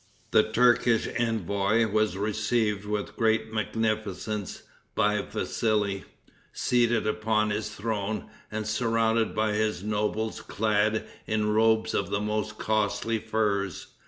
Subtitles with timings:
[0.31, 4.63] The Turkish envoy was received with great magnificence
[4.95, 6.05] by Vassili,
[6.51, 12.57] seated upon his throne, and surrounded by his nobles clad in robes of the most
[12.57, 13.89] costly furs.